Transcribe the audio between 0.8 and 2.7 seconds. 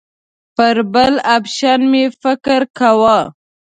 بل اپشن مې فکر